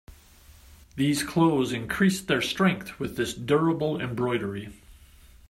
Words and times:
These 0.95 1.21
clothes 1.21 1.71
increased 1.71 2.27
their 2.27 2.41
strength 2.41 2.99
with 2.99 3.17
this 3.17 3.35
durable 3.35 4.01
embroidery. 4.01 4.69